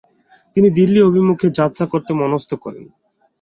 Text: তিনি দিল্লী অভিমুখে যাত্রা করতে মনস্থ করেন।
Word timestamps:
তিনি 0.55 0.67
দিল্লী 0.77 0.99
অভিমুখে 1.01 1.47
যাত্রা 1.59 1.85
করতে 1.85 2.11
মনস্থ 2.13 2.51
করেন। 2.63 2.85